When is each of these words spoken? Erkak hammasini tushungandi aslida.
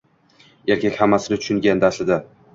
Erkak 0.75 0.97
hammasini 1.05 1.39
tushungandi 1.45 1.89
aslida. 1.93 2.21